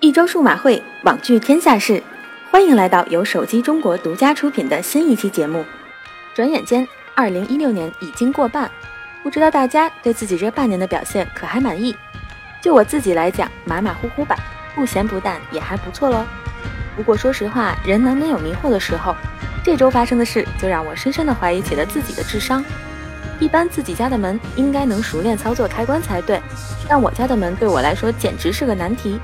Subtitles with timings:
[0.00, 2.02] 一周数码会，网聚天下事，
[2.50, 5.62] 欢迎来到由手机中国独家出品的新一期节目。
[6.34, 8.70] 转眼间，二零一六年已经过半，
[9.22, 11.94] 不知道大家对自己这半年的表现可还满意？
[12.62, 14.34] 就我自己来讲，马马虎虎吧，
[14.74, 16.24] 不咸不淡也还不错喽。
[16.96, 19.14] 不过说实话，人难免有迷惑的时候，
[19.62, 22.64] 这周发生的事就让我深深的怀疑起了自己的智商。
[23.38, 26.40] 一般自己家的门应该能熟练操作开关才对，
[26.88, 29.20] 但我家的门对我来说简直是个难题。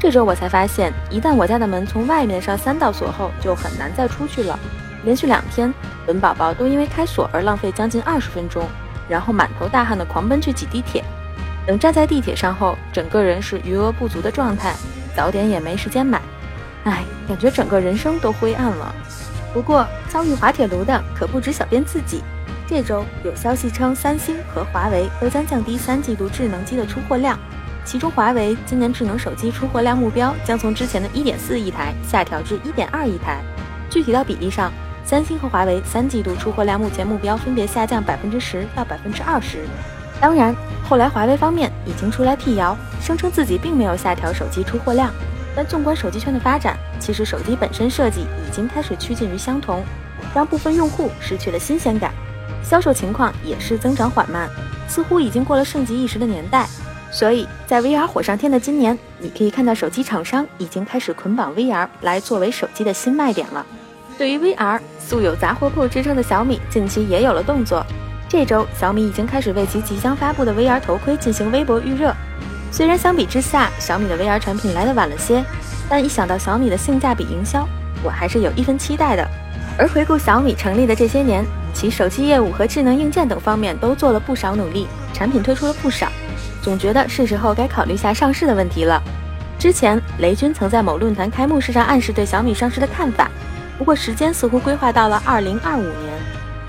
[0.00, 4.58] 这周我才发现，一旦我家的门从外面上三道锁后，就很难再出去了。
[5.04, 5.72] 连续两天，
[6.06, 8.66] 本宝宝都因为开锁而浪费将近二十分钟，
[9.10, 11.04] 然后满头大汗的狂奔去挤地铁。
[11.66, 14.74] 等站在地铁上后，整个人是余额不足的状态，
[15.14, 16.18] 早点也没时间买。
[16.84, 18.94] 唉，感觉整个人生都灰暗了。
[19.52, 22.22] 不过遭遇滑铁卢的可不止小编自己。
[22.66, 27.38] 这周有消息称，三星和华为都将降低三季度智能机的出货量。
[27.84, 33.40] 其中，华为今年智能手机出货量目标将从之前的一点四亿台下调至一点二亿台。
[33.88, 34.70] 具体到比例上，
[35.04, 39.66] 三星和华为三季度出货量目前目标分别下降百分之十到百分之二十。
[40.20, 40.54] 当然，
[40.88, 45.10] 后来华为方面已经出来辟谣，声称自己并没有下调手机出货量。
[45.56, 49.82] 但纵观手机圈的发展，其实手机本身设计已经开始趋近于相同，
[50.32, 52.12] 让部分用户失去了新鲜感，
[52.62, 54.48] 销售情况也是增长缓慢，
[54.86, 56.68] 似乎已经过了盛极一时的年代。
[57.20, 63.66] 所以在 VR 火上天的今年，你可以看到手机厂商已经开始捆绑 VR 来作为手机的新卖点了。
[64.16, 67.84] 对于 VR，素有杂货铺之称的小米近期也有了动作。
[68.26, 72.10] 这周，小米已经开始为其即将发布的 VR 头盔进行微博预热。
[72.72, 75.44] 虽然相比之下，小米的 VR 产品来的晚了些，
[75.90, 77.68] 但一想到小米的性价比营销，
[78.02, 79.28] 我还是有一分期待的。
[79.78, 86.10] 而回顾小米成立的这些年，其手机业务和智能硬件等方面都做了不少努力，产品推出了不少。
[86.62, 89.02] 总觉得是时候该考虑下上市的问题了。
[89.58, 93.30] 之前雷军曾在某论坛开幕式上暗示对小米上市的看法，
[93.76, 96.12] 不过时间似乎规划到了二零二五年。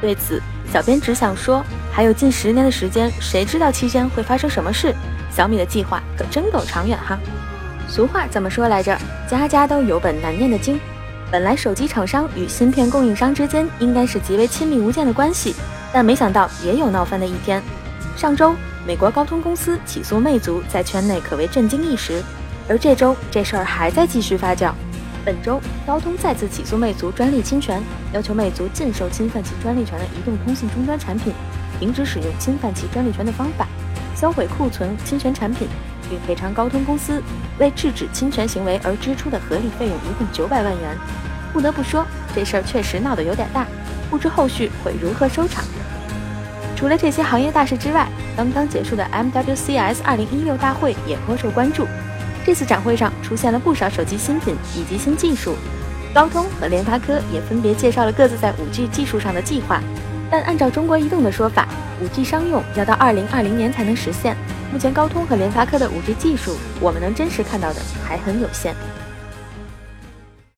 [0.00, 4.94] 对此，小编只想说，还有近十年的时间，谁知道期间会发生什么事？
[5.30, 7.18] 小米的计划可真够长远哈。
[7.86, 8.98] 俗话怎么说来着？
[9.28, 10.80] 家家都有本难念的经。
[11.30, 15.54] 本来手机厂商与芯片供应商之间应该是极为亲密无间的关系，
[15.92, 17.62] 但没想到也有闹翻的一天。
[18.16, 18.54] 上周。
[18.90, 22.20] 美国高通公司起诉魅族，在圈内可谓震惊一时。
[22.68, 24.72] 而这周这事儿还在继续发酵。
[25.24, 27.80] 本周高通再次起诉魅族专利侵权，
[28.12, 31.32] 要求魅族禁售侵犯其专利权的移动通信终端产品，
[31.78, 33.68] 停止使用侵犯其专利权的方法，
[34.16, 35.68] 销毁库存侵权产品，
[36.08, 37.22] 并赔偿高通公司
[37.60, 40.98] 为制止侵权行为而支出的合理费用一共九百万元。
[41.52, 43.68] 不得不说，这事儿确实闹得有点大，
[44.10, 45.64] 不知后续会如何收场。
[46.80, 51.86] 除了这些行业大事之外，刚刚结束的 MWCS 2016大会也颇受关注。
[52.42, 55.56] 这次展会上出现了不少手机新品以及新技术，
[56.14, 59.82] 高通和联发科也分别介绍了各自在 5G 技术上的计划。
[60.30, 61.68] 但按照中国移动的说法
[62.02, 64.34] ，5G 商用要到2020年才能实现。
[64.72, 68.74] 目前高通和联发科的 5G 技术，我们能真实看到的还很有限。